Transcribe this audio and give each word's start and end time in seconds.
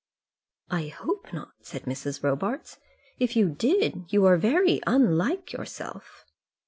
"I 0.71 0.87
hope 0.87 1.31
not," 1.31 1.51
said 1.61 1.83
Mrs. 1.83 2.23
Robarts. 2.23 2.79
"If 3.19 3.35
you 3.35 3.49
did, 3.51 4.05
you 4.11 4.23
were 4.23 4.35
very 4.37 4.81
unlike 4.87 5.53
yourself." 5.53 6.25